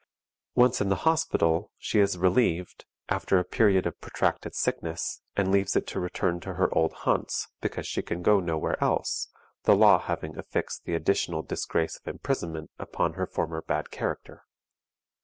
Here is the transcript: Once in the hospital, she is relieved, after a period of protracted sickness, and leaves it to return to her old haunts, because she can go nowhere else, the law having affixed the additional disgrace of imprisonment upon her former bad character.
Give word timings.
Once 0.55 0.81
in 0.81 0.89
the 0.89 1.05
hospital, 1.05 1.69
she 1.77 1.99
is 1.99 2.17
relieved, 2.17 2.85
after 3.07 3.37
a 3.37 3.43
period 3.43 3.85
of 3.85 4.01
protracted 4.01 4.55
sickness, 4.55 5.21
and 5.35 5.51
leaves 5.51 5.75
it 5.75 5.85
to 5.85 5.99
return 5.99 6.39
to 6.39 6.55
her 6.55 6.73
old 6.75 6.91
haunts, 7.05 7.49
because 7.61 7.85
she 7.85 8.01
can 8.01 8.23
go 8.23 8.39
nowhere 8.39 8.83
else, 8.83 9.27
the 9.65 9.75
law 9.75 9.99
having 9.99 10.35
affixed 10.39 10.85
the 10.85 10.95
additional 10.95 11.43
disgrace 11.43 11.97
of 11.97 12.07
imprisonment 12.07 12.71
upon 12.79 13.13
her 13.13 13.27
former 13.27 13.61
bad 13.61 13.91
character. 13.91 14.41